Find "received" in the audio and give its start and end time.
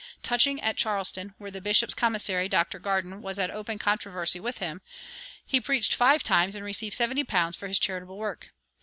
6.65-6.95